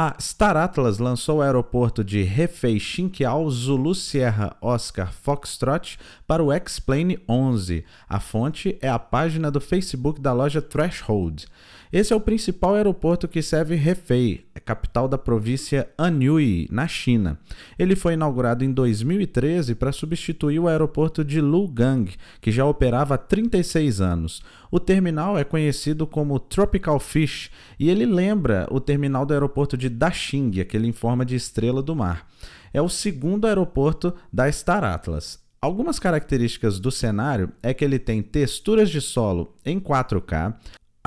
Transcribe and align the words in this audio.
A 0.00 0.14
Star 0.20 0.56
Atlas 0.56 1.00
lançou 1.00 1.38
o 1.38 1.42
aeroporto 1.42 2.04
de 2.04 2.20
Hefei 2.20 2.78
Xinqiao 2.78 3.50
Zulu 3.50 3.96
Sierra 3.96 4.56
Oscar 4.60 5.12
Foxtrot 5.12 5.98
para 6.24 6.40
o 6.40 6.52
X-Plane 6.52 7.18
11. 7.28 7.84
A 8.08 8.20
fonte 8.20 8.78
é 8.80 8.88
a 8.88 8.96
página 8.96 9.50
do 9.50 9.60
Facebook 9.60 10.20
da 10.20 10.32
loja 10.32 10.62
Threshold. 10.62 11.48
Esse 11.92 12.12
é 12.12 12.16
o 12.16 12.20
principal 12.20 12.74
aeroporto 12.74 13.26
que 13.26 13.40
serve 13.40 13.74
Hefei, 13.74 14.44
capital 14.68 15.08
da 15.08 15.16
província 15.16 15.88
Anhui, 15.96 16.68
na 16.70 16.86
China. 16.86 17.38
Ele 17.78 17.96
foi 17.96 18.12
inaugurado 18.12 18.62
em 18.62 18.70
2013 18.70 19.74
para 19.74 19.92
substituir 19.92 20.58
o 20.58 20.68
aeroporto 20.68 21.24
de 21.24 21.40
Lugang, 21.40 22.12
que 22.42 22.52
já 22.52 22.66
operava 22.66 23.14
há 23.14 23.18
36 23.18 24.02
anos. 24.02 24.42
O 24.70 24.78
terminal 24.78 25.38
é 25.38 25.44
conhecido 25.44 26.06
como 26.06 26.38
Tropical 26.38 27.00
Fish 27.00 27.50
e 27.78 27.88
ele 27.88 28.04
lembra 28.04 28.66
o 28.70 28.78
terminal 28.78 29.24
do 29.24 29.32
aeroporto 29.32 29.74
de 29.74 29.88
Daxing, 29.88 30.60
aquele 30.60 30.86
em 30.86 30.92
forma 30.92 31.24
de 31.24 31.34
estrela 31.34 31.82
do 31.82 31.96
mar. 31.96 32.26
É 32.70 32.82
o 32.82 32.90
segundo 32.90 33.46
aeroporto 33.46 34.12
da 34.30 34.52
Star 34.52 34.84
Atlas. 34.84 35.42
Algumas 35.62 35.98
características 35.98 36.78
do 36.78 36.90
cenário 36.90 37.50
é 37.62 37.72
que 37.72 37.84
ele 37.84 37.98
tem 37.98 38.22
texturas 38.22 38.90
de 38.90 39.00
solo 39.00 39.56
em 39.64 39.80
4K, 39.80 40.54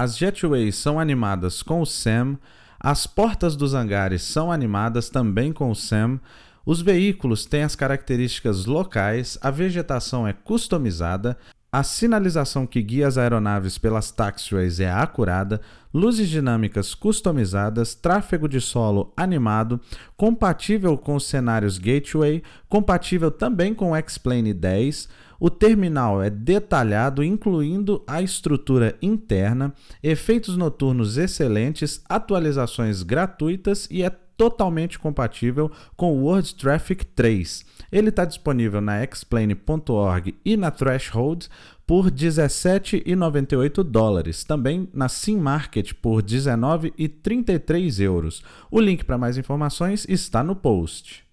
as 0.02 0.18
jetways 0.18 0.78
são 0.78 1.00
animadas 1.00 1.62
com 1.62 1.80
o 1.80 1.86
SAM, 1.86 2.36
as 2.80 3.06
portas 3.06 3.56
dos 3.56 3.76
hangares 3.76 4.24
são 4.24 4.52
animadas 4.52 5.12
também 5.12 5.54
com 5.54 5.70
o 5.70 5.76
SAM, 5.76 6.20
os 6.66 6.82
veículos 6.82 7.46
têm 7.46 7.62
as 7.62 7.76
características 7.76 8.66
locais, 8.66 9.38
a 9.44 9.52
vegetação 9.52 10.28
é 10.28 10.34
customizada, 10.34 11.38
a 11.74 11.84
sinalização 11.84 12.68
que 12.68 12.82
guia 12.82 13.08
as 13.08 13.18
aeronaves 13.18 13.78
pelas 13.78 14.12
taxiways 14.12 14.82
é 14.82 14.92
acurada, 14.92 15.62
luzes 15.94 16.28
dinâmicas 16.28 16.94
customizadas, 16.94 17.96
tráfego 17.96 18.50
de 18.50 18.60
solo 18.60 19.14
animado, 19.16 19.80
compatível 20.18 20.98
com 20.98 21.16
os 21.16 21.26
cenários 21.26 21.78
Gateway, 21.78 22.44
compatível 22.68 23.31
também 23.31 23.74
com 23.74 23.92
o 23.92 23.96
X-Plane 23.96 24.54
10. 24.54 25.08
O 25.40 25.50
terminal 25.50 26.22
é 26.22 26.30
detalhado, 26.30 27.24
incluindo 27.24 28.04
a 28.06 28.22
estrutura 28.22 28.98
interna, 29.02 29.74
efeitos 30.04 30.58
noturnos 30.58 31.18
excelentes, 31.18 32.04
atualizações 32.10 33.02
gratuitas 33.02 33.88
e 33.90 34.04
é 34.04 34.10
totalmente 34.41 34.97
compatível 34.97 35.72
com 35.96 36.13
o 36.13 36.24
World 36.24 36.56
Traffic 36.56 37.06
3. 37.06 37.63
Ele 37.91 38.09
está 38.09 38.25
disponível 38.25 38.81
na 38.81 39.03
explain.org 39.03 40.34
e 40.44 40.57
na 40.57 40.72
Threshold 40.72 41.47
por 41.85 42.09
17,98 42.09 43.84
dólares, 43.84 44.44
também 44.44 44.90
na 44.96 45.07
Sim 45.07 45.38
Market 45.38 45.94
por 46.01 46.24
19,33 46.24 48.01
euros. 48.01 48.41
O 48.72 48.80
link 48.80 49.06
para 49.06 49.16
mais 49.16 49.38
informações 49.38 50.07
está 50.09 50.44
no 50.44 50.56
post. 50.56 51.24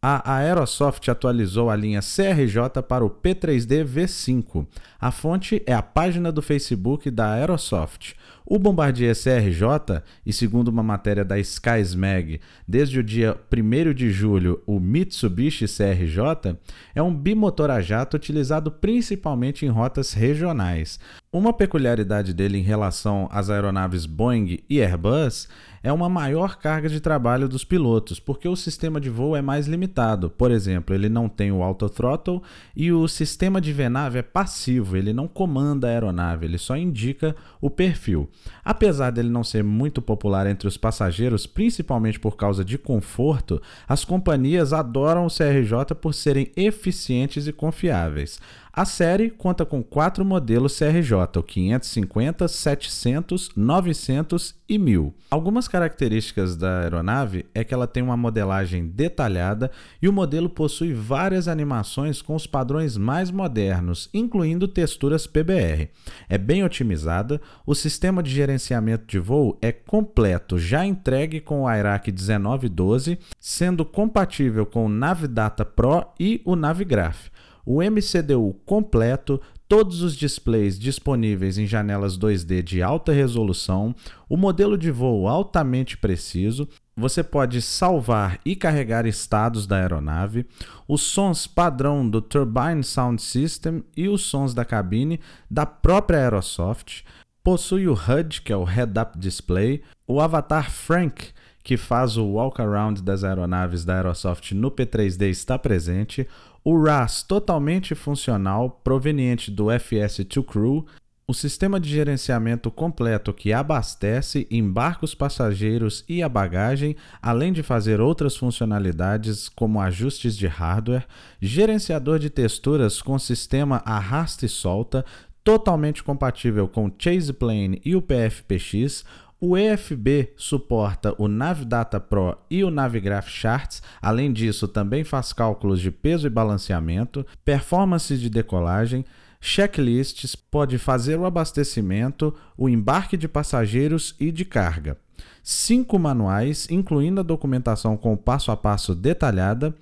A 0.00 0.36
Aerosoft 0.36 1.08
atualizou 1.08 1.68
a 1.68 1.74
linha 1.74 2.00
CRJ 2.00 2.80
para 2.88 3.04
o 3.04 3.10
P3D 3.10 3.84
V5. 3.84 4.64
A 5.00 5.10
fonte 5.10 5.60
é 5.66 5.72
a 5.72 5.82
página 5.82 6.30
do 6.30 6.40
Facebook 6.40 7.10
da 7.10 7.32
Aerosoft. 7.32 8.12
O 8.48 8.60
Bombardier 8.60 9.12
CRJ, 9.12 10.04
e 10.24 10.32
segundo 10.32 10.68
uma 10.68 10.82
matéria 10.82 11.24
da 11.24 11.36
SkySmag, 11.36 12.40
desde 12.66 13.00
o 13.00 13.02
dia 13.02 13.36
1 13.52 13.92
de 13.92 14.12
julho, 14.12 14.62
o 14.64 14.78
Mitsubishi 14.78 15.64
CRJ, 15.66 16.56
é 16.94 17.02
um 17.02 17.12
bimotor 17.12 17.70
a 17.70 17.80
jato 17.80 18.16
utilizado 18.16 18.70
principalmente 18.70 19.66
em 19.66 19.68
rotas 19.68 20.12
regionais. 20.12 21.00
Uma 21.36 21.52
peculiaridade 21.52 22.32
dele 22.32 22.56
em 22.56 22.62
relação 22.62 23.28
às 23.30 23.50
aeronaves 23.50 24.06
Boeing 24.06 24.60
e 24.70 24.80
Airbus 24.80 25.46
é 25.82 25.92
uma 25.92 26.08
maior 26.08 26.56
carga 26.56 26.88
de 26.88 26.98
trabalho 26.98 27.46
dos 27.46 27.62
pilotos, 27.62 28.18
porque 28.18 28.48
o 28.48 28.56
sistema 28.56 28.98
de 28.98 29.10
voo 29.10 29.36
é 29.36 29.42
mais 29.42 29.68
limitado. 29.68 30.30
Por 30.30 30.50
exemplo, 30.50 30.94
ele 30.94 31.10
não 31.10 31.28
tem 31.28 31.52
o 31.52 31.62
autothrottle 31.62 32.42
e 32.74 32.90
o 32.90 33.06
sistema 33.06 33.60
de 33.60 33.70
VNAV 33.70 34.16
é 34.16 34.22
passivo, 34.22 34.96
ele 34.96 35.12
não 35.12 35.28
comanda 35.28 35.86
a 35.86 35.90
aeronave, 35.90 36.46
ele 36.46 36.56
só 36.56 36.74
indica 36.74 37.36
o 37.60 37.68
perfil. 37.68 38.30
Apesar 38.64 39.10
dele 39.10 39.28
não 39.28 39.44
ser 39.44 39.62
muito 39.62 40.00
popular 40.00 40.46
entre 40.46 40.66
os 40.66 40.78
passageiros, 40.78 41.46
principalmente 41.46 42.18
por 42.18 42.34
causa 42.34 42.64
de 42.64 42.78
conforto, 42.78 43.60
as 43.86 44.06
companhias 44.06 44.72
adoram 44.72 45.26
o 45.26 45.30
CRJ 45.30 45.94
por 46.00 46.14
serem 46.14 46.50
eficientes 46.56 47.46
e 47.46 47.52
confiáveis. 47.52 48.40
A 48.78 48.84
série 48.84 49.30
conta 49.30 49.64
com 49.64 49.82
quatro 49.82 50.22
modelos 50.22 50.78
CRJ, 50.78 51.38
o 51.38 51.42
550, 51.42 52.46
700, 52.46 53.50
900 53.56 54.54
e 54.68 54.76
1000. 54.76 55.14
Algumas 55.30 55.66
características 55.66 56.58
da 56.58 56.80
aeronave 56.80 57.46
é 57.54 57.64
que 57.64 57.72
ela 57.72 57.86
tem 57.86 58.02
uma 58.02 58.18
modelagem 58.18 58.86
detalhada 58.86 59.70
e 60.02 60.06
o 60.06 60.12
modelo 60.12 60.50
possui 60.50 60.92
várias 60.92 61.48
animações 61.48 62.20
com 62.20 62.34
os 62.34 62.46
padrões 62.46 62.98
mais 62.98 63.30
modernos, 63.30 64.10
incluindo 64.12 64.68
texturas 64.68 65.26
PBR. 65.26 65.88
É 66.28 66.36
bem 66.36 66.62
otimizada, 66.62 67.40
o 67.64 67.74
sistema 67.74 68.22
de 68.22 68.30
gerenciamento 68.30 69.06
de 69.06 69.18
voo 69.18 69.56
é 69.62 69.72
completo, 69.72 70.58
já 70.58 70.84
entregue 70.84 71.40
com 71.40 71.62
o 71.62 71.74
IRAC 71.74 72.12
1912, 72.12 73.18
sendo 73.40 73.86
compatível 73.86 74.66
com 74.66 74.84
o 74.84 74.90
Navidata 74.90 75.64
Pro 75.64 76.08
e 76.20 76.42
o 76.44 76.54
Navigraph 76.54 77.30
o 77.66 77.82
MCDU 77.82 78.54
completo, 78.64 79.40
todos 79.68 80.00
os 80.00 80.14
displays 80.14 80.78
disponíveis 80.78 81.58
em 81.58 81.66
janelas 81.66 82.16
2D 82.16 82.62
de 82.62 82.80
alta 82.80 83.12
resolução, 83.12 83.94
o 84.28 84.36
modelo 84.36 84.78
de 84.78 84.92
voo 84.92 85.26
altamente 85.26 85.98
preciso, 85.98 86.68
você 86.96 87.22
pode 87.22 87.60
salvar 87.60 88.38
e 88.44 88.54
carregar 88.54 89.04
estados 89.04 89.66
da 89.66 89.76
aeronave, 89.76 90.46
os 90.86 91.02
sons 91.02 91.46
padrão 91.46 92.08
do 92.08 92.22
Turbine 92.22 92.84
Sound 92.84 93.20
System 93.20 93.84
e 93.96 94.08
os 94.08 94.22
sons 94.22 94.54
da 94.54 94.64
cabine 94.64 95.20
da 95.50 95.66
própria 95.66 96.20
Aerosoft, 96.20 97.02
possui 97.42 97.86
o 97.86 97.92
HUD, 97.92 98.42
que 98.42 98.52
é 98.52 98.56
o 98.56 98.64
Head 98.64 98.98
Up 98.98 99.18
Display, 99.18 99.82
o 100.06 100.20
avatar 100.20 100.70
Frank, 100.70 101.32
que 101.62 101.76
faz 101.76 102.16
o 102.16 102.24
walk 102.24 102.62
around 102.62 103.02
das 103.02 103.24
aeronaves 103.24 103.84
da 103.84 103.96
Aerosoft 103.96 104.52
no 104.52 104.70
P3D 104.70 105.28
está 105.30 105.58
presente, 105.58 106.26
o 106.66 106.76
RAS 106.82 107.22
totalmente 107.22 107.94
funcional 107.94 108.80
proveniente 108.82 109.52
do 109.52 109.66
FS2 109.66 110.44
Crew, 110.44 110.84
o 111.24 111.32
sistema 111.32 111.78
de 111.78 111.88
gerenciamento 111.88 112.72
completo 112.72 113.32
que 113.32 113.52
abastece, 113.52 114.48
embarca 114.50 115.04
os 115.04 115.14
passageiros 115.14 116.04
e 116.08 116.24
a 116.24 116.28
bagagem, 116.28 116.96
além 117.22 117.52
de 117.52 117.62
fazer 117.62 118.00
outras 118.00 118.36
funcionalidades 118.36 119.48
como 119.48 119.80
ajustes 119.80 120.36
de 120.36 120.48
hardware, 120.48 121.06
gerenciador 121.40 122.18
de 122.18 122.30
texturas 122.30 123.00
com 123.00 123.16
sistema 123.16 123.80
arrasta 123.84 124.44
e 124.44 124.48
solta, 124.48 125.04
totalmente 125.44 126.02
compatível 126.02 126.66
com 126.66 126.90
Chase 126.98 127.32
Plane 127.32 127.80
e 127.84 127.94
o 127.94 128.02
PFPX, 128.02 129.04
o 129.48 129.56
EFB 129.56 130.32
suporta 130.36 131.14
o 131.18 131.28
Navdata 131.28 132.00
Pro 132.00 132.36
e 132.50 132.64
o 132.64 132.70
Navigraph 132.70 133.28
Charts, 133.28 133.80
além 134.02 134.32
disso, 134.32 134.66
também 134.66 135.04
faz 135.04 135.32
cálculos 135.32 135.80
de 135.80 135.88
peso 135.88 136.26
e 136.26 136.30
balanceamento, 136.30 137.24
performance 137.44 138.18
de 138.18 138.28
decolagem, 138.28 139.04
checklists, 139.40 140.34
pode 140.34 140.78
fazer 140.78 141.16
o 141.16 141.24
abastecimento, 141.24 142.34
o 142.58 142.68
embarque 142.68 143.16
de 143.16 143.28
passageiros 143.28 144.16
e 144.18 144.32
de 144.32 144.44
carga. 144.44 144.96
Cinco 145.44 145.96
manuais, 145.96 146.66
incluindo 146.68 147.20
a 147.20 147.22
documentação 147.22 147.96
com 147.96 148.16
passo 148.16 148.50
a 148.50 148.56
passo 148.56 148.96
detalhada. 148.96 149.72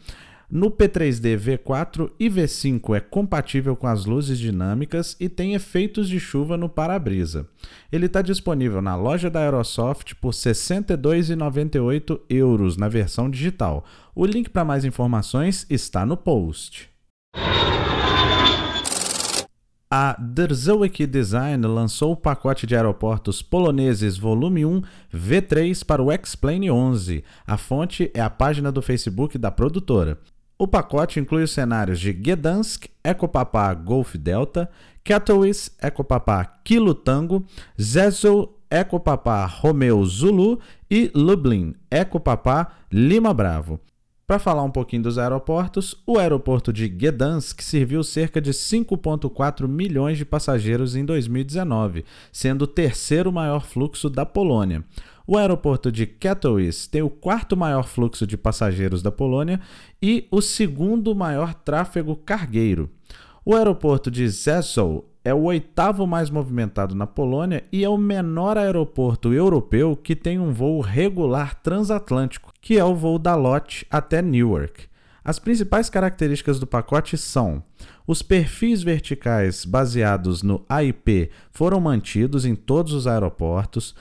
No 0.50 0.70
P3D 0.70 1.36
V4 1.38 2.10
e 2.18 2.28
V5 2.28 2.96
é 2.96 3.00
compatível 3.00 3.74
com 3.74 3.86
as 3.86 4.04
luzes 4.04 4.38
dinâmicas 4.38 5.16
e 5.18 5.28
tem 5.28 5.54
efeitos 5.54 6.08
de 6.08 6.20
chuva 6.20 6.56
no 6.56 6.68
para-brisa. 6.68 7.48
Ele 7.90 8.06
está 8.06 8.22
disponível 8.22 8.82
na 8.82 8.94
loja 8.94 9.30
da 9.30 9.40
Aerosoft 9.40 10.14
por 10.20 10.32
R$ 10.32 10.38
62,98 10.38 12.20
euros 12.28 12.76
na 12.76 12.88
versão 12.88 13.30
digital. 13.30 13.84
O 14.14 14.24
link 14.26 14.50
para 14.50 14.64
mais 14.64 14.84
informações 14.84 15.66
está 15.68 16.04
no 16.06 16.16
post. 16.16 16.88
A 19.96 20.16
Derzowick 20.18 21.06
Design 21.06 21.64
lançou 21.68 22.12
o 22.12 22.16
pacote 22.16 22.66
de 22.66 22.74
aeroportos 22.74 23.40
poloneses 23.42 24.18
Volume 24.18 24.66
1 24.66 24.82
V3 25.14 25.84
para 25.84 26.02
o 26.02 26.10
X-Plane 26.10 26.68
11. 26.68 27.22
A 27.46 27.56
fonte 27.56 28.10
é 28.12 28.20
a 28.20 28.28
página 28.28 28.72
do 28.72 28.82
Facebook 28.82 29.38
da 29.38 29.52
produtora. 29.52 30.18
O 30.56 30.68
pacote 30.68 31.18
inclui 31.18 31.42
os 31.42 31.50
cenários 31.50 31.98
de 31.98 32.12
Gdansk, 32.12 32.86
Ecopapá 33.02 33.74
Golf 33.74 34.14
Delta, 34.14 34.70
Katowice, 35.02 35.72
Ecopapá 35.82 36.44
Kilo 36.62 36.94
Tango, 36.94 37.44
Zezo, 37.80 38.50
Ecopapá 38.70 39.44
Romeo 39.46 40.04
Zulu 40.04 40.60
e 40.88 41.10
Lublin, 41.14 41.74
Ecopapá 41.90 42.72
Lima 42.92 43.34
Bravo. 43.34 43.80
Para 44.26 44.38
falar 44.38 44.62
um 44.62 44.70
pouquinho 44.70 45.02
dos 45.02 45.18
aeroportos, 45.18 46.02
o 46.06 46.18
aeroporto 46.18 46.72
de 46.72 46.88
Gdansk 46.88 47.60
serviu 47.60 48.02
cerca 48.02 48.40
de 48.40 48.52
5,4 48.52 49.68
milhões 49.68 50.16
de 50.16 50.24
passageiros 50.24 50.96
em 50.96 51.04
2019, 51.04 52.06
sendo 52.32 52.62
o 52.62 52.66
terceiro 52.66 53.30
maior 53.30 53.66
fluxo 53.66 54.08
da 54.08 54.24
Polônia. 54.24 54.82
O 55.26 55.38
aeroporto 55.38 55.90
de 55.90 56.06
Katowice 56.06 56.88
tem 56.88 57.00
o 57.00 57.08
quarto 57.08 57.56
maior 57.56 57.84
fluxo 57.84 58.26
de 58.26 58.36
passageiros 58.36 59.02
da 59.02 59.10
Polônia 59.10 59.58
e 60.00 60.28
o 60.30 60.42
segundo 60.42 61.14
maior 61.14 61.54
tráfego 61.54 62.14
cargueiro. 62.14 62.90
O 63.42 63.54
aeroporto 63.54 64.10
de 64.10 64.28
Rzeszów 64.28 65.04
é 65.24 65.32
o 65.32 65.44
oitavo 65.44 66.06
mais 66.06 66.28
movimentado 66.28 66.94
na 66.94 67.06
Polônia 67.06 67.64
e 67.72 67.82
é 67.82 67.88
o 67.88 67.96
menor 67.96 68.58
aeroporto 68.58 69.32
europeu 69.32 69.96
que 69.96 70.14
tem 70.14 70.38
um 70.38 70.52
voo 70.52 70.82
regular 70.82 71.54
transatlântico, 71.54 72.52
que 72.60 72.78
é 72.78 72.84
o 72.84 72.94
voo 72.94 73.18
da 73.18 73.34
LOT 73.34 73.86
até 73.90 74.20
Newark. 74.20 74.86
As 75.24 75.38
principais 75.38 75.88
características 75.88 76.60
do 76.60 76.66
pacote 76.66 77.16
são: 77.16 77.62
os 78.06 78.20
perfis 78.20 78.82
verticais 78.82 79.64
baseados 79.64 80.42
no 80.42 80.62
AIP 80.68 81.30
foram 81.50 81.80
mantidos 81.80 82.44
em 82.44 82.54
todos 82.54 82.92
os 82.92 83.06
aeroportos, 83.06 83.94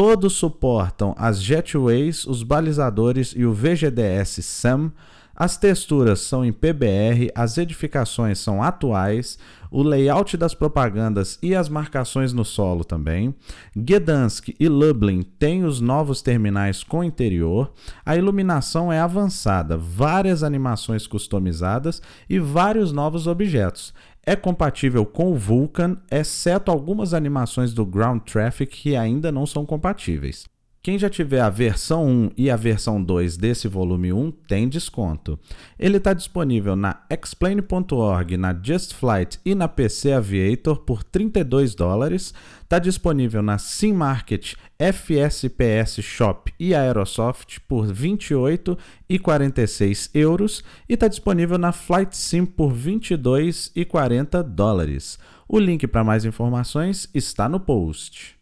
todos 0.00 0.32
suportam 0.32 1.14
as 1.18 1.42
jetways, 1.42 2.24
os 2.26 2.42
balizadores 2.42 3.34
e 3.36 3.44
o 3.44 3.52
VGDS 3.52 4.42
SAM. 4.42 4.90
As 5.36 5.58
texturas 5.58 6.20
são 6.20 6.42
em 6.42 6.54
PBR, 6.54 7.30
as 7.34 7.58
edificações 7.58 8.38
são 8.38 8.62
atuais, 8.62 9.38
o 9.70 9.82
layout 9.82 10.38
das 10.38 10.54
propagandas 10.54 11.38
e 11.42 11.54
as 11.54 11.68
marcações 11.68 12.32
no 12.32 12.46
solo 12.46 12.82
também. 12.82 13.34
Gdansk 13.76 14.54
e 14.58 14.68
Lublin 14.68 15.20
têm 15.20 15.64
os 15.64 15.82
novos 15.82 16.22
terminais 16.22 16.82
com 16.82 17.04
interior. 17.04 17.70
A 18.04 18.16
iluminação 18.16 18.90
é 18.90 18.98
avançada, 18.98 19.76
várias 19.76 20.42
animações 20.42 21.06
customizadas 21.06 22.00
e 22.28 22.38
vários 22.38 22.90
novos 22.90 23.26
objetos. 23.26 23.92
É 24.24 24.36
compatível 24.36 25.06
com 25.06 25.32
o 25.32 25.36
Vulkan, 25.36 25.96
exceto 26.10 26.70
algumas 26.70 27.14
animações 27.14 27.72
do 27.72 27.86
Ground 27.86 28.22
Traffic 28.22 28.70
que 28.70 28.96
ainda 28.96 29.32
não 29.32 29.46
são 29.46 29.64
compatíveis. 29.64 30.49
Quem 30.82 30.98
já 30.98 31.10
tiver 31.10 31.40
a 31.40 31.50
versão 31.50 32.06
1 32.06 32.30
e 32.38 32.48
a 32.48 32.56
versão 32.56 33.02
2 33.02 33.36
desse 33.36 33.68
volume 33.68 34.14
1 34.14 34.30
tem 34.48 34.66
desconto. 34.66 35.38
Ele 35.78 35.98
está 35.98 36.14
disponível 36.14 36.74
na 36.74 37.02
explain.org, 37.10 38.38
na 38.38 38.58
Just 38.62 38.94
Flight 38.94 39.38
e 39.44 39.54
na 39.54 39.68
PC 39.68 40.14
Aviator 40.14 40.78
por 40.78 41.04
32 41.04 41.74
dólares. 41.74 42.32
Está 42.62 42.78
disponível 42.78 43.42
na 43.42 43.58
Sim 43.58 43.92
Market, 43.92 44.54
FSPS 44.78 46.00
Shop 46.02 46.50
e 46.58 46.74
Aerosoft 46.74 47.58
por 47.68 47.86
28 47.92 48.78
e 49.06 49.18
46 49.18 50.10
euros 50.14 50.64
e 50.88 50.94
está 50.94 51.08
disponível 51.08 51.58
na 51.58 51.72
Flight 51.72 52.16
Sim 52.16 52.46
por 52.46 52.72
22 52.72 53.70
e 53.76 53.84
40 53.84 54.42
dólares. 54.42 55.18
O 55.46 55.58
link 55.58 55.86
para 55.86 56.02
mais 56.02 56.24
informações 56.24 57.06
está 57.12 57.50
no 57.50 57.60
post. 57.60 58.40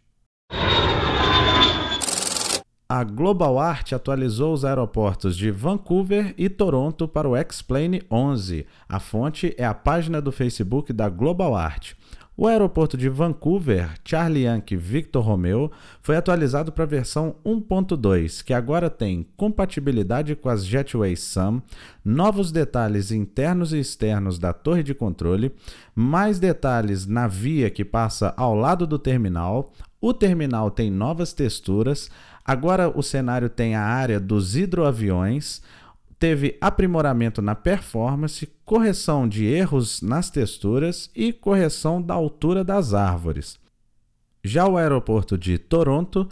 A 2.90 3.04
Global 3.04 3.58
Art 3.58 3.92
atualizou 3.92 4.54
os 4.54 4.64
aeroportos 4.64 5.36
de 5.36 5.50
Vancouver 5.50 6.34
e 6.38 6.48
Toronto 6.48 7.06
para 7.06 7.28
o 7.28 7.36
X-Plane 7.36 8.00
11. 8.10 8.66
A 8.88 8.98
fonte 8.98 9.54
é 9.58 9.66
a 9.66 9.74
página 9.74 10.22
do 10.22 10.32
Facebook 10.32 10.90
da 10.90 11.06
Global 11.10 11.54
Art. 11.54 11.92
O 12.34 12.46
aeroporto 12.46 12.96
de 12.96 13.10
Vancouver, 13.10 13.90
Charlie 14.02 14.44
Yankee 14.44 14.76
Victor 14.76 15.22
Romeo, 15.22 15.70
foi 16.00 16.16
atualizado 16.16 16.72
para 16.72 16.84
a 16.84 16.86
versão 16.86 17.34
1.2, 17.44 18.42
que 18.42 18.54
agora 18.54 18.88
tem 18.88 19.26
compatibilidade 19.36 20.34
com 20.34 20.48
as 20.48 20.64
Jetways 20.64 21.20
SAM, 21.20 21.60
novos 22.02 22.50
detalhes 22.50 23.10
internos 23.10 23.74
e 23.74 23.80
externos 23.80 24.38
da 24.38 24.54
torre 24.54 24.82
de 24.82 24.94
controle, 24.94 25.52
mais 25.94 26.38
detalhes 26.38 27.06
na 27.06 27.26
via 27.26 27.68
que 27.68 27.84
passa 27.84 28.32
ao 28.34 28.54
lado 28.54 28.86
do 28.86 28.98
terminal. 28.98 29.72
O 30.00 30.14
terminal 30.14 30.70
tem 30.70 30.92
novas 30.92 31.32
texturas, 31.32 32.08
Agora 32.48 32.88
o 32.88 33.02
cenário 33.02 33.50
tem 33.50 33.74
a 33.74 33.82
área 33.82 34.18
dos 34.18 34.56
hidroaviões, 34.56 35.60
teve 36.18 36.56
aprimoramento 36.62 37.42
na 37.42 37.54
performance, 37.54 38.48
correção 38.64 39.28
de 39.28 39.44
erros 39.44 40.00
nas 40.00 40.30
texturas 40.30 41.10
e 41.14 41.30
correção 41.30 42.00
da 42.00 42.14
altura 42.14 42.64
das 42.64 42.94
árvores. 42.94 43.58
Já 44.42 44.66
o 44.66 44.78
aeroporto 44.78 45.36
de 45.36 45.58
Toronto, 45.58 46.26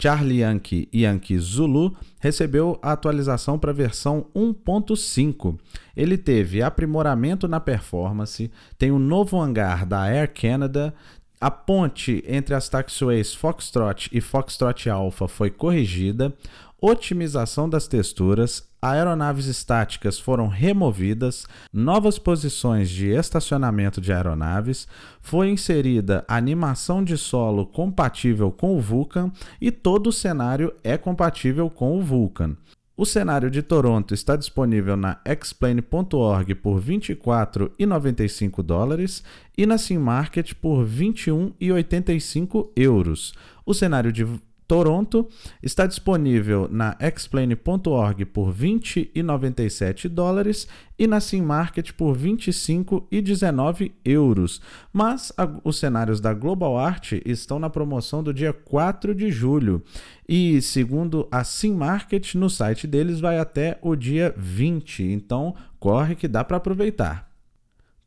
Charlie 0.00 0.40
Yankee 0.40 0.88
Yankee 0.94 1.38
Zulu 1.38 1.94
recebeu 2.18 2.78
a 2.80 2.92
atualização 2.92 3.58
para 3.58 3.70
a 3.70 3.74
versão 3.74 4.24
1.5. 4.34 5.58
Ele 5.94 6.16
teve 6.16 6.62
aprimoramento 6.62 7.46
na 7.46 7.60
performance, 7.60 8.50
tem 8.78 8.90
um 8.90 8.98
novo 8.98 9.38
hangar 9.38 9.84
da 9.84 10.02
Air 10.02 10.32
Canada, 10.32 10.94
a 11.40 11.50
ponte 11.50 12.24
entre 12.26 12.54
as 12.54 12.68
taxiways 12.68 13.34
Foxtrot 13.34 14.08
e 14.12 14.20
Foxtrot 14.20 14.90
Alpha 14.90 15.28
foi 15.28 15.50
corrigida, 15.50 16.34
otimização 16.80 17.68
das 17.68 17.88
texturas, 17.88 18.68
aeronaves 18.80 19.46
estáticas 19.46 20.18
foram 20.18 20.46
removidas, 20.48 21.46
novas 21.72 22.18
posições 22.18 22.88
de 22.88 23.08
estacionamento 23.08 24.00
de 24.00 24.12
aeronaves, 24.12 24.86
foi 25.20 25.48
inserida 25.48 26.24
animação 26.28 27.02
de 27.02 27.16
solo 27.16 27.66
compatível 27.66 28.50
com 28.50 28.76
o 28.76 28.80
Vulcan 28.80 29.32
e 29.60 29.70
todo 29.70 30.08
o 30.08 30.12
cenário 30.12 30.72
é 30.84 30.96
compatível 30.96 31.68
com 31.68 31.98
o 31.98 32.02
Vulcan. 32.02 32.56
O 33.00 33.06
cenário 33.06 33.48
de 33.48 33.62
Toronto 33.62 34.12
está 34.12 34.34
disponível 34.34 34.96
na 34.96 35.20
explain.org 35.24 36.52
por 36.56 36.82
24,95 36.82 38.60
dólares 38.60 39.22
e 39.56 39.64
na 39.64 39.78
Sim 39.78 39.98
Market 39.98 40.52
por 40.54 40.84
21,85 40.84 42.72
euros. 42.74 43.34
O 43.64 43.72
cenário 43.72 44.10
de 44.10 44.26
Toronto 44.68 45.26
está 45.62 45.86
disponível 45.86 46.68
na 46.70 46.94
explain.org 47.00 48.26
por 48.26 48.52
20,97 48.52 50.08
dólares 50.08 50.68
e 50.98 51.06
na 51.06 51.20
Sim 51.20 51.40
Market 51.40 51.92
por 51.92 52.14
25,19 52.14 53.92
euros. 54.04 54.60
Mas 54.92 55.32
a, 55.38 55.48
os 55.64 55.78
cenários 55.78 56.20
da 56.20 56.34
Global 56.34 56.78
Art 56.78 57.12
estão 57.24 57.58
na 57.58 57.70
promoção 57.70 58.22
do 58.22 58.34
dia 58.34 58.52
4 58.52 59.14
de 59.14 59.30
julho 59.30 59.82
e, 60.28 60.60
segundo 60.60 61.26
a 61.30 61.42
Sim 61.44 61.74
Market, 61.74 62.34
no 62.34 62.50
site 62.50 62.86
deles 62.86 63.20
vai 63.20 63.38
até 63.38 63.78
o 63.80 63.96
dia 63.96 64.34
20. 64.36 65.02
Então, 65.02 65.54
corre 65.80 66.14
que 66.14 66.28
dá 66.28 66.44
para 66.44 66.58
aproveitar. 66.58 67.26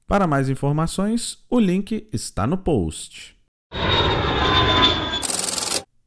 Para 0.05 0.27
mais 0.27 0.47
informações, 0.47 1.39
o 1.49 1.59
link 1.59 2.07
está 2.13 2.45
no 2.45 2.57
post. 2.57 3.35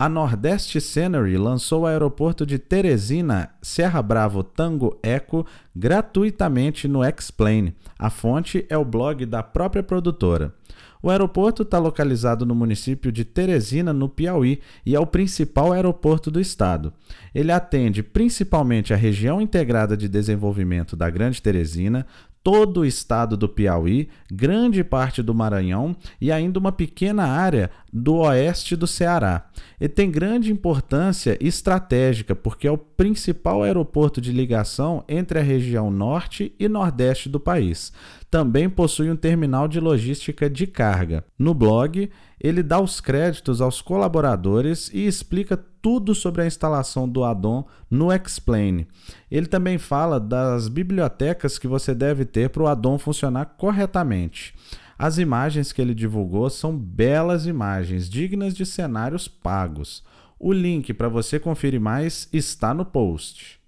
A 0.00 0.08
Nordeste 0.08 0.80
Scenery 0.80 1.36
lançou 1.36 1.82
o 1.82 1.86
aeroporto 1.86 2.46
de 2.46 2.56
Teresina, 2.56 3.50
Serra 3.60 4.00
Bravo 4.00 4.44
Tango 4.44 4.96
Eco, 5.02 5.44
gratuitamente 5.74 6.86
no 6.86 7.04
Explain. 7.04 7.74
A 7.98 8.08
fonte 8.08 8.64
é 8.68 8.78
o 8.78 8.84
blog 8.84 9.26
da 9.26 9.42
própria 9.42 9.82
produtora. 9.82 10.54
O 11.02 11.10
aeroporto 11.10 11.62
está 11.62 11.78
localizado 11.80 12.46
no 12.46 12.54
município 12.54 13.10
de 13.10 13.24
Teresina, 13.24 13.92
no 13.92 14.08
Piauí, 14.08 14.60
e 14.86 14.94
é 14.94 15.00
o 15.00 15.06
principal 15.06 15.72
aeroporto 15.72 16.30
do 16.30 16.40
estado. 16.40 16.92
Ele 17.34 17.50
atende 17.50 18.00
principalmente 18.00 18.94
a 18.94 18.96
região 18.96 19.40
integrada 19.40 19.96
de 19.96 20.08
desenvolvimento 20.08 20.94
da 20.94 21.10
Grande 21.10 21.42
Teresina, 21.42 22.06
todo 22.42 22.80
o 22.80 22.84
estado 22.84 23.36
do 23.36 23.48
Piauí, 23.48 24.08
grande 24.30 24.82
parte 24.82 25.22
do 25.22 25.34
Maranhão 25.34 25.96
e 26.20 26.32
ainda 26.32 26.58
uma 26.58 26.72
pequena 26.72 27.24
área 27.24 27.70
do 27.92 28.16
oeste 28.16 28.76
do 28.76 28.86
Ceará. 28.86 29.48
E 29.80 29.88
tem 29.88 30.10
grande 30.10 30.52
importância 30.52 31.36
estratégica 31.40 32.34
porque 32.34 32.66
é 32.66 32.70
o 32.70 32.78
principal 32.78 33.62
aeroporto 33.62 34.20
de 34.20 34.32
ligação 34.32 35.04
entre 35.08 35.38
a 35.38 35.42
região 35.42 35.90
norte 35.90 36.54
e 36.58 36.68
nordeste 36.68 37.28
do 37.28 37.40
país. 37.40 37.92
Também 38.30 38.68
possui 38.68 39.10
um 39.10 39.16
terminal 39.16 39.66
de 39.66 39.80
logística 39.80 40.50
de 40.50 40.66
carga. 40.66 41.24
No 41.38 41.54
blog, 41.54 42.10
ele 42.40 42.62
dá 42.62 42.80
os 42.80 43.00
créditos 43.00 43.60
aos 43.60 43.80
colaboradores 43.80 44.90
e 44.92 45.06
explica 45.06 45.56
tudo 45.56 46.14
sobre 46.14 46.42
a 46.42 46.46
instalação 46.46 47.08
do 47.08 47.24
addon 47.24 47.66
no 47.90 48.12
Explain. 48.12 48.86
Ele 49.30 49.46
também 49.46 49.78
fala 49.78 50.20
das 50.20 50.68
bibliotecas 50.68 51.58
que 51.58 51.66
você 51.66 51.94
deve 51.94 52.24
ter 52.24 52.50
para 52.50 52.62
o 52.62 52.66
addon 52.66 52.98
funcionar 52.98 53.46
corretamente. 53.56 54.54
As 54.98 55.18
imagens 55.18 55.72
que 55.72 55.80
ele 55.80 55.94
divulgou 55.94 56.50
são 56.50 56.76
belas 56.76 57.46
imagens, 57.46 58.08
dignas 58.08 58.54
de 58.54 58.66
cenários 58.66 59.28
pagos. 59.28 60.02
O 60.40 60.52
link 60.52 60.92
para 60.92 61.08
você 61.08 61.38
conferir 61.38 61.80
mais 61.80 62.28
está 62.32 62.74
no 62.74 62.84
post. 62.84 63.58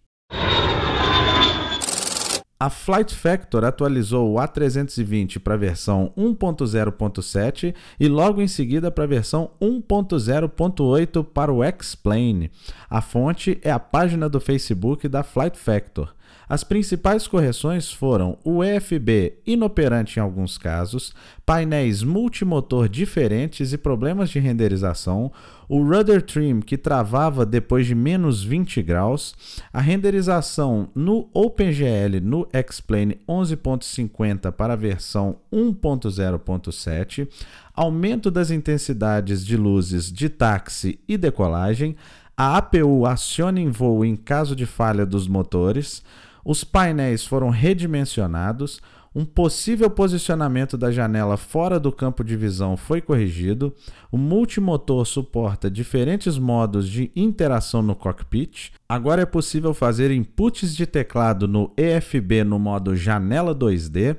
A 2.62 2.68
Flight 2.68 3.14
Factor 3.14 3.64
atualizou 3.64 4.34
o 4.34 4.36
A320 4.36 5.38
para 5.38 5.54
a 5.54 5.56
versão 5.56 6.12
1.0.7 6.14 7.74
e 7.98 8.06
logo 8.06 8.42
em 8.42 8.46
seguida 8.46 8.90
para 8.90 9.04
a 9.04 9.06
versão 9.06 9.52
1.0.8 9.58 11.24
para 11.24 11.50
o 11.50 11.64
X-Plane. 11.64 12.50
A 12.90 13.00
fonte 13.00 13.58
é 13.62 13.70
a 13.70 13.78
página 13.78 14.28
do 14.28 14.38
Facebook 14.38 15.08
da 15.08 15.22
Flight 15.22 15.58
Factor. 15.58 16.14
As 16.50 16.64
principais 16.64 17.28
correções 17.28 17.92
foram 17.92 18.36
o 18.42 18.64
EFB 18.64 19.34
inoperante 19.46 20.18
em 20.18 20.20
alguns 20.20 20.58
casos, 20.58 21.14
painéis 21.46 22.02
multimotor 22.02 22.88
diferentes 22.88 23.72
e 23.72 23.78
problemas 23.78 24.30
de 24.30 24.40
renderização, 24.40 25.30
o 25.68 25.80
rudder 25.80 26.20
trim 26.20 26.58
que 26.58 26.76
travava 26.76 27.46
depois 27.46 27.86
de 27.86 27.94
menos 27.94 28.42
20 28.42 28.82
graus, 28.82 29.32
a 29.72 29.80
renderização 29.80 30.88
no 30.92 31.30
OpenGL 31.32 32.20
no 32.20 32.48
X-Plane 32.52 33.20
11.50 33.28 34.50
para 34.50 34.72
a 34.72 34.76
versão 34.76 35.36
1.0.7, 35.52 37.28
aumento 37.72 38.28
das 38.28 38.50
intensidades 38.50 39.46
de 39.46 39.56
luzes 39.56 40.10
de 40.10 40.28
táxi 40.28 40.98
e 41.06 41.16
decolagem, 41.16 41.94
a 42.36 42.56
APU 42.56 43.06
aciona 43.06 43.60
em 43.60 43.70
voo 43.70 44.04
em 44.04 44.16
caso 44.16 44.56
de 44.56 44.66
falha 44.66 45.06
dos 45.06 45.28
motores, 45.28 46.02
os 46.50 46.64
painéis 46.64 47.24
foram 47.24 47.48
redimensionados, 47.48 48.80
um 49.14 49.24
possível 49.24 49.88
posicionamento 49.88 50.76
da 50.76 50.90
janela 50.90 51.36
fora 51.36 51.78
do 51.78 51.92
campo 51.92 52.24
de 52.24 52.36
visão 52.36 52.76
foi 52.76 53.00
corrigido, 53.00 53.72
o 54.10 54.18
multimotor 54.18 55.06
suporta 55.06 55.70
diferentes 55.70 56.38
modos 56.38 56.88
de 56.88 57.12
interação 57.14 57.82
no 57.82 57.94
cockpit. 57.94 58.72
Agora 58.88 59.22
é 59.22 59.26
possível 59.26 59.72
fazer 59.72 60.10
inputs 60.10 60.74
de 60.74 60.86
teclado 60.86 61.46
no 61.46 61.72
EFB 61.76 62.42
no 62.42 62.58
modo 62.58 62.96
janela 62.96 63.54
2D 63.54 64.16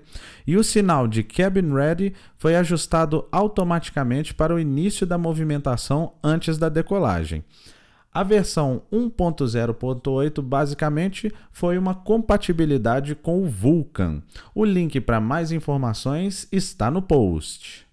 e 0.47 0.55
o 0.55 0.63
sinal 0.63 1.09
de 1.09 1.23
Cabin 1.23 1.73
Ready 1.73 2.13
foi 2.37 2.55
ajustado 2.55 3.27
automaticamente 3.29 4.33
para 4.33 4.55
o 4.55 4.59
início 4.59 5.05
da 5.05 5.17
movimentação 5.17 6.13
antes 6.23 6.57
da 6.57 6.69
decolagem. 6.69 7.43
A 8.13 8.23
versão 8.23 8.81
1.0.8 8.91 10.41
basicamente 10.41 11.31
foi 11.49 11.77
uma 11.77 11.95
compatibilidade 11.95 13.15
com 13.15 13.41
o 13.41 13.47
Vulkan. 13.47 14.21
O 14.53 14.65
link 14.65 14.99
para 14.99 15.21
mais 15.21 15.53
informações 15.53 16.45
está 16.51 16.91
no 16.91 17.01
post. 17.01 17.90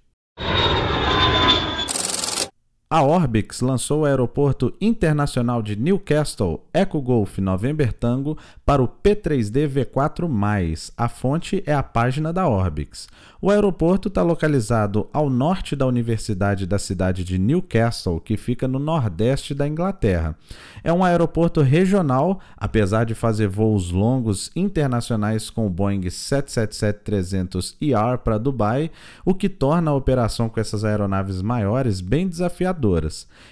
A 2.91 3.03
Orbix 3.03 3.61
lançou 3.61 4.01
o 4.01 4.07
aeroporto 4.07 4.73
internacional 4.81 5.61
de 5.61 5.77
Newcastle 5.77 6.65
Eco 6.73 7.03
Golf 7.03 7.37
November 7.37 7.93
Tango 7.93 8.39
para 8.65 8.83
o 8.83 8.89
P3D 8.89 9.69
V4+. 9.69 10.91
A 10.97 11.07
fonte 11.07 11.63
é 11.67 11.75
a 11.75 11.83
página 11.83 12.33
da 12.33 12.49
Orbix. 12.49 13.07
O 13.43 13.51
aeroporto 13.51 14.09
está 14.09 14.23
localizado 14.23 15.07
ao 15.13 15.29
norte 15.29 15.77
da 15.77 15.87
Universidade 15.87 16.67
da 16.67 16.79
cidade 16.79 17.25
de 17.25 17.39
Newcastle, 17.39 18.21
que 18.21 18.39
fica 18.39 18.67
no 18.67 18.79
nordeste 18.79 19.53
da 19.53 19.69
Inglaterra. 19.69 20.35
É 20.83 20.91
um 20.91 21.05
aeroporto 21.05 21.61
regional, 21.61 22.41
apesar 22.57 23.05
de 23.05 23.15
fazer 23.15 23.49
voos 23.49 23.91
longos 23.91 24.51
internacionais 24.57 25.51
com 25.51 25.67
o 25.67 25.71
Boeing 25.71 26.01
777-300ER 26.01 28.17
para 28.17 28.39
Dubai, 28.39 28.91
o 29.27 29.35
que 29.35 29.51
torna 29.51 29.91
a 29.91 29.95
operação 29.95 30.49
com 30.49 30.59
essas 30.59 30.87
aeronaves 30.87 31.43
maiores 31.43 32.01
bem 32.01 32.27
desafiadora. 32.27 32.78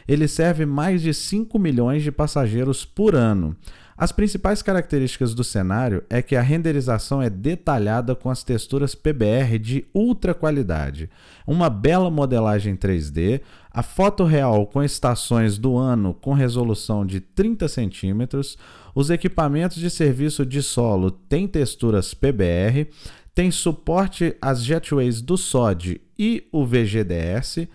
Ele 0.06 0.28
serve 0.28 0.64
mais 0.64 1.02
de 1.02 1.12
5 1.12 1.58
milhões 1.58 2.02
de 2.02 2.12
passageiros 2.12 2.84
por 2.84 3.14
ano. 3.14 3.56
As 3.98 4.12
principais 4.12 4.60
características 4.60 5.32
do 5.32 5.42
cenário 5.42 6.04
é 6.10 6.20
que 6.20 6.36
a 6.36 6.42
renderização 6.42 7.22
é 7.22 7.30
detalhada 7.30 8.14
com 8.14 8.28
as 8.28 8.44
texturas 8.44 8.94
PBR 8.94 9.58
de 9.58 9.86
ultra 9.94 10.34
qualidade, 10.34 11.08
uma 11.46 11.70
bela 11.70 12.10
modelagem 12.10 12.76
3D, 12.76 13.40
a 13.70 13.82
foto 13.82 14.24
real 14.24 14.66
com 14.66 14.82
estações 14.82 15.56
do 15.56 15.78
ano 15.78 16.12
com 16.12 16.34
resolução 16.34 17.06
de 17.06 17.20
30 17.20 17.68
centímetros, 17.68 18.58
os 18.94 19.08
equipamentos 19.08 19.78
de 19.78 19.88
serviço 19.88 20.44
de 20.44 20.62
solo 20.62 21.10
têm 21.10 21.48
texturas 21.48 22.12
PBR, 22.12 22.90
tem 23.34 23.50
suporte 23.50 24.36
às 24.42 24.62
jetways 24.62 25.22
do 25.22 25.38
SOD 25.38 26.02
e 26.18 26.46
o 26.52 26.66
VGDS, 26.66 27.66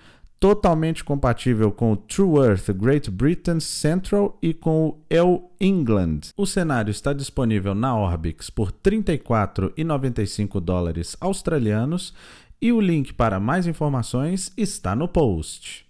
totalmente 0.41 1.03
compatível 1.03 1.71
com 1.71 1.91
o 1.91 1.95
True 1.95 2.43
Earth 2.47 2.71
Great 2.71 3.11
Britain 3.11 3.59
Central 3.59 4.39
e 4.41 4.55
com 4.55 4.87
o 4.87 4.97
El 5.07 5.51
England. 5.61 6.21
O 6.35 6.47
cenário 6.47 6.89
está 6.89 7.13
disponível 7.13 7.75
na 7.75 7.95
Orbix 7.95 8.49
por 8.49 8.71
34,95 8.71 10.59
dólares 10.59 11.15
australianos 11.21 12.15
e 12.59 12.73
o 12.73 12.81
link 12.81 13.13
para 13.13 13.39
mais 13.39 13.67
informações 13.67 14.51
está 14.57 14.95
no 14.95 15.07
post. 15.07 15.85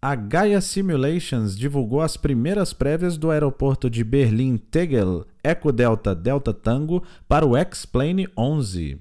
A 0.00 0.14
Gaia 0.14 0.60
Simulations 0.60 1.58
divulgou 1.58 2.00
as 2.00 2.16
primeiras 2.16 2.72
prévias 2.72 3.16
do 3.16 3.32
aeroporto 3.32 3.90
de 3.90 4.04
Berlim-Tegel 4.04 5.26
Eco 5.42 5.72
Delta 5.72 6.14
Delta 6.14 6.54
Tango 6.54 7.02
para 7.26 7.44
o 7.44 7.56
X-Plane 7.56 8.28
11. 8.38 9.00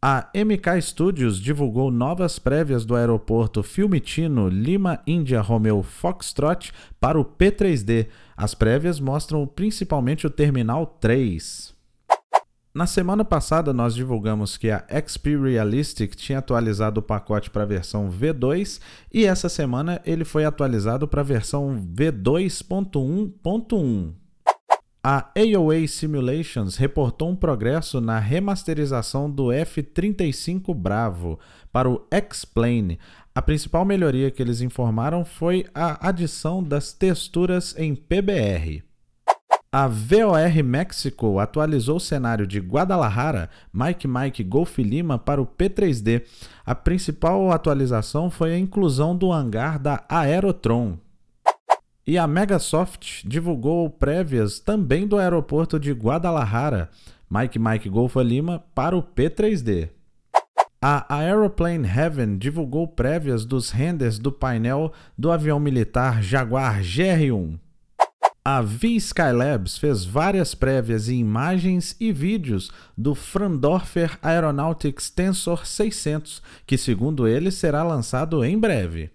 A 0.00 0.30
MK 0.34 0.80
Studios 0.80 1.38
divulgou 1.38 1.90
novas 1.90 2.38
prévias 2.38 2.86
do 2.86 2.96
aeroporto 2.96 3.62
Fiumicino 3.62 4.48
Lima 4.48 5.02
India 5.06 5.42
Romeo 5.42 5.82
Foxtrot 5.82 6.72
para 6.98 7.20
o 7.20 7.24
P3D. 7.24 8.06
As 8.34 8.54
prévias 8.54 8.98
mostram 8.98 9.46
principalmente 9.46 10.26
o 10.26 10.30
Terminal 10.30 10.86
3. 10.86 11.78
Na 12.72 12.86
semana 12.86 13.24
passada, 13.24 13.72
nós 13.72 13.96
divulgamos 13.96 14.56
que 14.56 14.70
a 14.70 14.84
XP 14.88 15.36
Realistic 15.36 16.14
tinha 16.14 16.38
atualizado 16.38 17.00
o 17.00 17.02
pacote 17.02 17.50
para 17.50 17.64
a 17.64 17.66
versão 17.66 18.08
V2 18.08 18.80
e 19.12 19.26
essa 19.26 19.48
semana 19.48 20.00
ele 20.06 20.24
foi 20.24 20.44
atualizado 20.44 21.08
para 21.08 21.20
a 21.20 21.24
versão 21.24 21.84
V2.1.1. 21.92 24.12
A 25.02 25.32
AOA 25.34 25.88
Simulations 25.88 26.76
reportou 26.76 27.30
um 27.30 27.34
progresso 27.34 28.00
na 28.00 28.20
remasterização 28.20 29.28
do 29.28 29.50
F-35 29.50 30.72
Bravo 30.72 31.40
para 31.72 31.90
o 31.90 32.06
X-Plane. 32.08 33.00
A 33.34 33.42
principal 33.42 33.84
melhoria 33.84 34.30
que 34.30 34.40
eles 34.40 34.60
informaram 34.60 35.24
foi 35.24 35.66
a 35.74 36.08
adição 36.08 36.62
das 36.62 36.92
texturas 36.92 37.74
em 37.76 37.96
PBR. 37.96 38.88
A 39.72 39.86
VOR 39.86 40.64
México 40.64 41.38
atualizou 41.38 41.98
o 41.98 42.00
cenário 42.00 42.44
de 42.44 42.58
Guadalajara, 42.58 43.48
Mike 43.72 44.08
Mike 44.08 44.42
Golf 44.42 44.76
Lima 44.78 45.16
para 45.16 45.40
o 45.40 45.46
P3D. 45.46 46.24
A 46.66 46.74
principal 46.74 47.52
atualização 47.52 48.32
foi 48.32 48.52
a 48.52 48.58
inclusão 48.58 49.16
do 49.16 49.30
hangar 49.30 49.78
da 49.78 50.02
Aerotron. 50.08 50.98
E 52.04 52.18
a 52.18 52.26
Megasoft 52.26 53.22
divulgou 53.24 53.88
prévias 53.88 54.58
também 54.58 55.06
do 55.06 55.16
aeroporto 55.16 55.78
de 55.78 55.92
Guadalajara, 55.92 56.90
Mike 57.30 57.60
Mike 57.60 57.88
Golf 57.88 58.16
Lima 58.16 58.64
para 58.74 58.96
o 58.96 59.02
P3D. 59.04 59.88
A 60.82 61.14
Aeroplane 61.14 61.86
Heaven 61.86 62.36
divulgou 62.36 62.88
prévias 62.88 63.44
dos 63.44 63.70
renders 63.70 64.18
do 64.18 64.32
painel 64.32 64.92
do 65.16 65.30
avião 65.30 65.60
militar 65.60 66.20
Jaguar 66.20 66.80
GR1. 66.80 67.69
A 68.42 68.62
V 68.62 68.96
Skylabs 68.96 69.76
fez 69.76 70.02
várias 70.02 70.54
prévias 70.54 71.08
e 71.08 71.14
imagens 71.14 71.94
e 72.00 72.10
vídeos 72.10 72.70
do 72.96 73.14
Frandorfer 73.14 74.18
Aeronautics 74.22 75.10
Tensor 75.10 75.66
600, 75.66 76.42
que 76.66 76.78
segundo 76.78 77.28
ele 77.28 77.50
será 77.50 77.82
lançado 77.82 78.42
em 78.42 78.58
breve. 78.58 79.10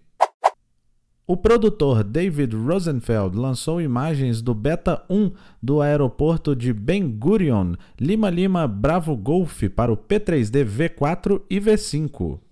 O 1.26 1.36
produtor 1.36 2.04
David 2.04 2.56
Rosenfeld 2.56 3.36
lançou 3.36 3.82
imagens 3.82 4.44
do 4.44 4.54
Beta 4.54 5.04
1 5.10 5.32
do 5.60 5.82
aeroporto 5.82 6.56
de 6.56 6.72
Ben 6.72 7.10
Gurion, 7.10 7.74
Lima 8.00 8.30
Lima 8.30 8.68
Bravo 8.68 9.18
Golf 9.18 9.64
para 9.76 9.92
o 9.92 9.98
P3D 9.98 10.64
V4 10.64 11.42
e 11.50 11.60
V5. 11.60 12.45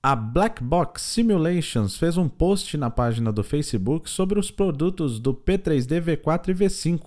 A 0.00 0.14
Black 0.14 0.62
Box 0.62 1.02
Simulations 1.02 1.96
fez 1.96 2.16
um 2.16 2.28
post 2.28 2.76
na 2.76 2.88
página 2.88 3.32
do 3.32 3.42
Facebook 3.42 4.08
sobre 4.08 4.38
os 4.38 4.48
produtos 4.48 5.18
do 5.18 5.34
P3D 5.34 6.00
V4 6.00 6.50
e 6.50 6.54
V5. 6.54 7.00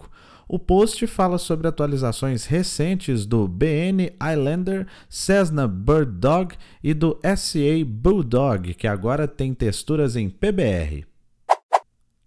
O 0.46 0.60
post 0.60 1.08
fala 1.08 1.38
sobre 1.38 1.70
atualizações 1.70 2.46
recentes 2.46 3.26
do 3.26 3.48
BN 3.48 4.12
Islander, 4.22 4.88
Cessna 5.08 5.70
Bird 5.70 6.12
Dog 6.20 6.56
e 6.84 6.94
do 6.94 7.18
SCA 7.24 7.86
Bulldog, 7.86 8.74
que 8.74 8.88
agora 8.88 9.26
tem 9.26 9.54
texturas 9.54 10.18
em 10.18 10.30
PBR. 10.30 11.11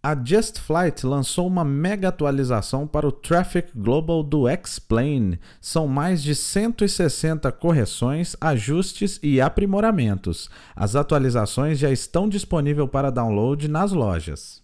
A 0.05 0.15
Just 0.23 0.61
Flight 0.61 1.05
lançou 1.07 1.47
uma 1.47 1.65
mega 1.65 2.09
atualização 2.09 2.87
para 2.87 3.09
o 3.09 3.11
Traffic 3.11 3.71
Global 3.75 4.23
do 4.23 4.47
X-Plane. 4.47 5.41
São 5.63 5.89
mais 5.89 6.23
de 6.23 6.35
160 6.35 7.51
correções, 7.53 8.37
ajustes 8.39 9.19
e 9.23 9.41
aprimoramentos. 9.41 10.51
As 10.77 10.95
atualizações 10.95 11.79
já 11.79 11.91
estão 11.91 12.29
disponíveis 12.29 12.91
para 12.91 13.09
download 13.09 13.67
nas 13.67 13.93
lojas. 13.93 14.63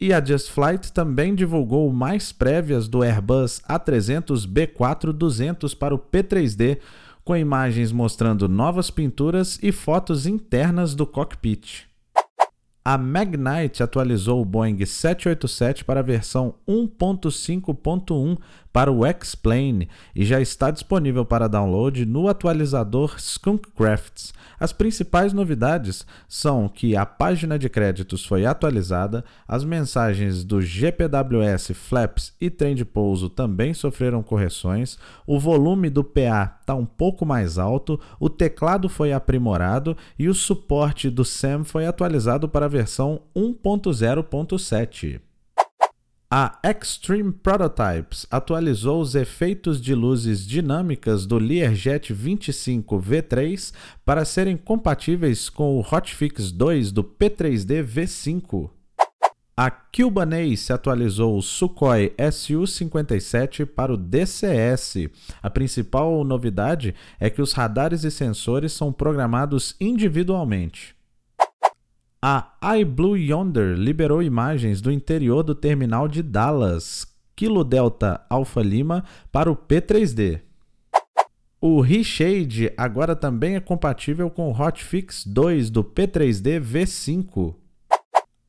E 0.00 0.12
a 0.12 0.20
Just 0.20 0.50
Flight 0.50 0.92
também 0.92 1.32
divulgou 1.32 1.92
mais 1.92 2.32
prévias 2.32 2.88
do 2.88 3.04
Airbus 3.04 3.62
A300B4-200 3.68 5.78
para 5.78 5.94
o 5.94 6.00
P3D, 6.00 6.80
com 7.22 7.36
imagens 7.36 7.92
mostrando 7.92 8.48
novas 8.48 8.90
pinturas 8.90 9.56
e 9.62 9.70
fotos 9.70 10.26
internas 10.26 10.96
do 10.96 11.06
cockpit. 11.06 11.85
A 12.88 12.96
Magnite 12.96 13.82
atualizou 13.82 14.40
o 14.40 14.44
Boeing 14.44 14.86
787 14.86 15.84
para 15.84 15.98
a 15.98 16.02
versão 16.04 16.54
1.5.1 16.68 18.38
para 18.76 18.92
o 18.92 19.06
X-Plane 19.06 19.88
e 20.14 20.22
já 20.22 20.38
está 20.38 20.70
disponível 20.70 21.24
para 21.24 21.48
download 21.48 22.04
no 22.04 22.28
atualizador 22.28 23.14
Skunkcrafts. 23.16 24.34
As 24.60 24.70
principais 24.70 25.32
novidades 25.32 26.06
são 26.28 26.68
que 26.68 26.94
a 26.94 27.06
página 27.06 27.58
de 27.58 27.70
créditos 27.70 28.26
foi 28.26 28.44
atualizada, 28.44 29.24
as 29.48 29.64
mensagens 29.64 30.44
do 30.44 30.60
GPWS, 30.60 31.72
Flaps 31.72 32.34
e 32.38 32.50
trem 32.50 32.74
de 32.74 32.84
pouso 32.84 33.30
também 33.30 33.72
sofreram 33.72 34.22
correções, 34.22 34.98
o 35.26 35.40
volume 35.40 35.88
do 35.88 36.04
PA 36.04 36.58
está 36.60 36.74
um 36.74 36.84
pouco 36.84 37.24
mais 37.24 37.56
alto, 37.56 37.98
o 38.20 38.28
teclado 38.28 38.90
foi 38.90 39.10
aprimorado 39.10 39.96
e 40.18 40.28
o 40.28 40.34
suporte 40.34 41.08
do 41.08 41.24
SAM 41.24 41.64
foi 41.64 41.86
atualizado 41.86 42.46
para 42.46 42.66
a 42.66 42.68
versão 42.68 43.22
1.0.7. 43.34 45.25
A 46.28 46.58
Extreme 46.64 47.32
Prototypes 47.32 48.26
atualizou 48.28 49.00
os 49.00 49.14
efeitos 49.14 49.80
de 49.80 49.94
luzes 49.94 50.44
dinâmicas 50.44 51.24
do 51.24 51.38
Learjet 51.38 52.12
25 52.12 53.00
V3 53.00 53.72
para 54.04 54.24
serem 54.24 54.56
compatíveis 54.56 55.48
com 55.48 55.78
o 55.78 55.80
Hotfix 55.80 56.50
2 56.50 56.90
do 56.90 57.04
P3D 57.04 57.84
V5. 57.84 58.70
A 59.56 59.70
Cubanese 59.70 60.72
atualizou 60.72 61.38
o 61.38 61.42
Sukhoi 61.42 62.12
Su-57 62.32 63.64
para 63.64 63.94
o 63.94 63.96
DCS. 63.96 65.08
A 65.40 65.48
principal 65.48 66.24
novidade 66.24 66.92
é 67.20 67.30
que 67.30 67.40
os 67.40 67.52
radares 67.52 68.02
e 68.02 68.10
sensores 68.10 68.72
são 68.72 68.92
programados 68.92 69.76
individualmente. 69.80 70.95
A 72.28 72.56
iBlue 72.80 73.30
Yonder 73.30 73.76
liberou 73.78 74.20
imagens 74.20 74.80
do 74.80 74.90
interior 74.90 75.44
do 75.44 75.54
terminal 75.54 76.08
de 76.08 76.24
Dallas, 76.24 77.06
Kilo 77.36 77.62
Delta 77.62 78.20
Alpha 78.28 78.62
Lima, 78.62 79.04
para 79.30 79.48
o 79.48 79.54
P3D. 79.54 80.40
O 81.60 81.80
Reshade 81.80 82.72
agora 82.76 83.14
também 83.14 83.54
é 83.54 83.60
compatível 83.60 84.28
com 84.28 84.50
o 84.50 84.60
Hotfix 84.60 85.24
2 85.24 85.70
do 85.70 85.84
P3D 85.84 86.60
V5. 86.60 87.54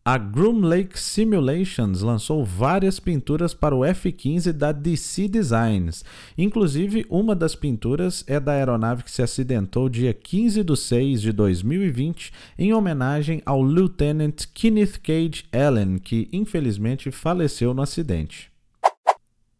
A 0.09 0.17
Groom 0.17 0.61
Lake 0.61 0.97
Simulations 0.97 2.01
lançou 2.01 2.45
várias 2.45 2.97
pinturas 2.97 3.53
para 3.53 3.75
o 3.75 3.83
F-15 3.83 4.53
da 4.53 4.71
DC 4.71 5.27
Designs. 5.27 6.05
Inclusive, 6.37 7.05
uma 7.09 7.35
das 7.35 7.55
pinturas 7.55 8.23
é 8.25 8.39
da 8.39 8.53
aeronave 8.53 9.03
que 9.03 9.11
se 9.11 9.21
acidentou 9.21 9.89
dia 9.89 10.13
15 10.13 10.63
de 10.63 10.77
6 10.77 11.21
de 11.21 11.33
2020 11.33 12.31
em 12.57 12.73
homenagem 12.73 13.41
ao 13.45 13.61
Lieutenant 13.61 14.45
Kenneth 14.53 14.97
Cage 15.03 15.43
Allen, 15.51 15.97
que 15.97 16.29
infelizmente 16.31 17.11
faleceu 17.11 17.73
no 17.73 17.81
acidente. 17.81 18.49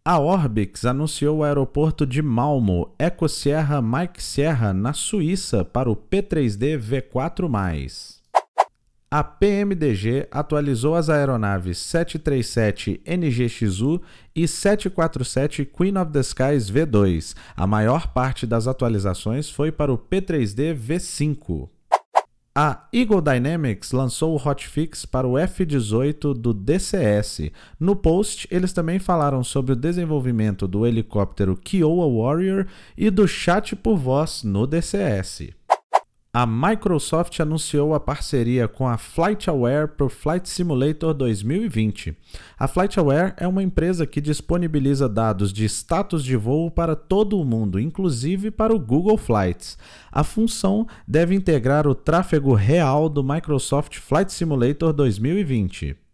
A 0.05 0.17
Orbix 0.17 0.85
anunciou 0.85 1.39
o 1.39 1.43
aeroporto 1.43 2.05
de 2.05 2.21
Malmo 2.21 2.95
Eco 2.97 3.27
Sierra 3.27 3.81
Mike 3.81 4.23
Sierra, 4.23 4.73
na 4.73 4.93
Suíça, 4.93 5.65
para 5.65 5.91
o 5.91 5.95
P3D 5.97 6.79
V4+. 6.79 8.16
A 9.09 9.23
PMDG 9.23 10.27
atualizou 10.29 10.93
as 10.93 11.09
aeronaves 11.09 11.77
737 11.77 12.99
NGXU 13.07 14.01
e 14.35 14.45
747 14.45 15.63
Queen 15.63 15.97
of 15.97 16.11
the 16.11 16.19
Skies 16.19 16.69
V2. 16.69 17.33
A 17.55 17.65
maior 17.65 18.07
parte 18.07 18.45
das 18.45 18.67
atualizações 18.67 19.49
foi 19.49 19.71
para 19.71 19.93
o 19.93 19.97
P3D 19.97 20.75
V5. 20.75 21.69
A 22.53 22.85
Eagle 22.91 23.21
Dynamics 23.21 23.93
lançou 23.93 24.33
o 24.33 24.41
hotfix 24.45 25.05
para 25.05 25.25
o 25.25 25.37
F-18 25.37 26.33
do 26.33 26.53
DCS. 26.53 27.49
No 27.79 27.95
post, 27.95 28.45
eles 28.51 28.73
também 28.73 28.99
falaram 28.99 29.41
sobre 29.41 29.71
o 29.71 29.75
desenvolvimento 29.75 30.67
do 30.67 30.85
helicóptero 30.85 31.55
Kiowa 31.55 32.09
Warrior 32.09 32.65
e 32.97 33.09
do 33.09 33.25
chat 33.25 33.73
por 33.73 33.95
voz 33.95 34.43
no 34.43 34.67
DCS 34.67 35.55
a 36.39 36.45
Microsoft 36.45 37.39
anunciou 37.39 37.95
a 37.95 37.99
parceria 37.99 38.67
com 38.67 38.87
a 38.87 38.95
FlightAware 38.95 39.87
para 39.87 40.05
o 40.05 40.09
Flight 40.09 40.47
Simulator 40.47 41.11
2020. 41.11 42.15
A 42.59 42.67
FlightAware 42.67 43.33
é 43.37 43.47
uma 43.47 43.63
empresa 43.63 44.05
que 44.05 44.21
disponibiliza 44.21 45.09
dados 45.09 45.51
de 45.51 45.65
status 45.65 46.23
de 46.23 46.35
voo 46.35 46.69
para 46.69 46.95
todo 46.95 47.39
o 47.39 47.43
mundo, 47.43 47.79
inclusive 47.79 48.51
para 48.51 48.71
o 48.71 48.77
Google 48.77 49.17
Flights. 49.17 49.79
A 50.11 50.23
função 50.23 50.85
deve 51.07 51.33
integrar 51.33 51.87
o 51.87 51.95
tráfego 51.95 52.53
real 52.53 53.09
do 53.09 53.23
Microsoft 53.23 53.97
Flight 53.97 54.31
Simulator 54.31 54.93
2020. 54.93 56.06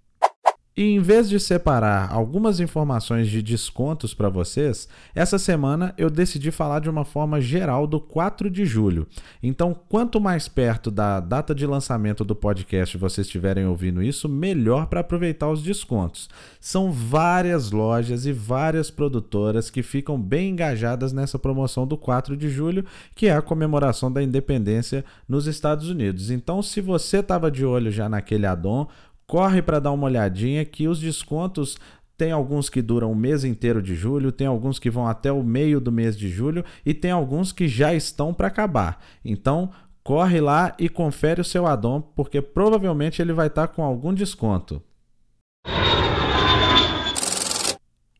E 0.75 0.95
em 0.95 0.99
vez 0.99 1.29
de 1.29 1.39
separar 1.39 2.11
algumas 2.11 2.59
informações 2.59 3.27
de 3.27 3.43
descontos 3.43 4.15
para 4.15 4.27
vocês, 4.27 4.87
essa 5.13 5.37
semana 5.37 5.93
eu 5.99 6.09
decidi 6.09 6.49
falar 6.49 6.79
de 6.79 6.89
uma 6.89 7.05
forma 7.05 7.39
geral 7.39 7.85
do 7.85 7.99
4 7.99 8.49
de 8.49 8.65
julho. 8.65 9.05
Então, 9.41 9.79
quanto 9.87 10.19
mais 10.19 10.47
perto 10.47 10.89
da 10.89 11.19
data 11.19 11.53
de 11.53 11.67
lançamento 11.67 12.25
do 12.25 12.35
podcast 12.35 12.97
vocês 12.97 13.27
estiverem 13.27 13.67
ouvindo 13.67 14.01
isso, 14.01 14.27
melhor 14.27 14.87
para 14.87 15.01
aproveitar 15.01 15.47
os 15.47 15.61
descontos. 15.61 16.27
São 16.59 16.91
várias 16.91 17.69
lojas 17.69 18.25
e 18.25 18.33
várias 18.33 18.89
produtoras 18.89 19.69
que 19.69 19.83
ficam 19.83 20.19
bem 20.19 20.49
engajadas 20.49 21.13
nessa 21.13 21.37
promoção 21.37 21.85
do 21.85 21.97
4 21.97 22.35
de 22.35 22.49
julho, 22.49 22.83
que 23.13 23.27
é 23.27 23.35
a 23.35 23.43
comemoração 23.43 24.11
da 24.11 24.23
independência 24.23 25.05
nos 25.29 25.45
Estados 25.45 25.87
Unidos. 25.87 26.31
Então, 26.31 26.63
se 26.63 26.81
você 26.81 27.17
estava 27.17 27.51
de 27.51 27.63
olho 27.63 27.91
já 27.91 28.09
naquele 28.09 28.47
addon, 28.47 28.87
corre 29.27 29.61
para 29.61 29.79
dar 29.79 29.91
uma 29.91 30.05
olhadinha 30.05 30.65
que 30.65 30.87
os 30.87 30.99
descontos 30.99 31.77
tem 32.17 32.31
alguns 32.31 32.69
que 32.69 32.81
duram 32.81 33.11
o 33.11 33.15
mês 33.15 33.43
inteiro 33.43 33.81
de 33.81 33.95
julho, 33.95 34.31
tem 34.31 34.47
alguns 34.47 34.79
que 34.79 34.89
vão 34.89 35.07
até 35.07 35.31
o 35.31 35.43
meio 35.43 35.81
do 35.81 35.91
mês 35.91 36.17
de 36.17 36.29
julho 36.29 36.63
e 36.85 36.93
tem 36.93 37.11
alguns 37.11 37.51
que 37.51 37.67
já 37.67 37.93
estão 37.93 38.33
para 38.33 38.47
acabar. 38.47 39.03
Então, 39.25 39.71
corre 40.03 40.39
lá 40.39 40.75
e 40.77 40.87
confere 40.89 41.41
o 41.41 41.45
seu 41.45 41.65
addon, 41.65 42.01
porque 42.01 42.41
provavelmente 42.41 43.21
ele 43.21 43.33
vai 43.33 43.47
estar 43.47 43.67
tá 43.67 43.73
com 43.73 43.83
algum 43.83 44.13
desconto. 44.13 44.81